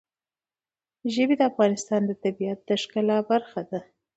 ژبې 1.13 1.35
د 1.37 1.41
افغانستان 1.51 2.01
د 2.05 2.11
طبیعت 2.23 2.59
د 2.65 2.69
ښکلا 2.81 3.17
برخه 3.31 3.61
ده. 3.69 3.79